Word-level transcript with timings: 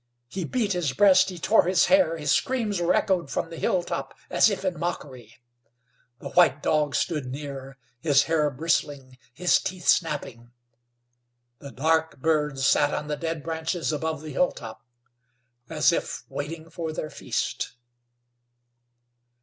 He 0.29 0.45
beat 0.45 0.73
his 0.73 0.93
breast, 0.93 1.29
he 1.29 1.37
tore 1.37 1.65
his 1.67 1.85
hair. 1.85 2.17
His 2.17 2.31
screams 2.31 2.81
were 2.81 2.95
echoed 2.95 3.29
from 3.29 3.51
the 3.51 3.57
hilltop 3.59 4.15
as 4.31 4.49
if 4.49 4.65
in 4.65 4.79
mockery. 4.79 5.35
The 6.17 6.29
white 6.31 6.63
dog 6.63 6.95
stood 6.95 7.27
near, 7.27 7.77
his 7.99 8.23
hair 8.23 8.49
bristling, 8.49 9.19
his 9.31 9.59
teeth 9.59 9.87
snapping. 9.87 10.53
The 11.59 11.69
dark 11.71 12.17
birds 12.19 12.65
sat 12.65 12.91
on 12.95 13.09
the 13.09 13.15
dead 13.15 13.43
branches 13.43 13.91
above 13.93 14.23
the 14.23 14.33
hilltop, 14.33 14.81
as 15.69 15.91
if 15.91 16.23
waiting 16.27 16.71
for 16.71 16.91
their 16.91 17.11
feast. 17.11 17.73